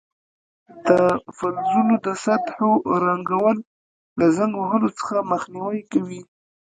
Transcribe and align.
د 0.89 0.91
فلزونو 1.37 1.93
د 2.05 2.07
سطحو 2.23 2.71
رنګول 3.05 3.57
له 4.19 4.25
زنګ 4.37 4.53
وهلو 4.57 4.89
څخه 4.99 5.15
مخنیوی 5.31 5.79
کوي. 5.91 6.21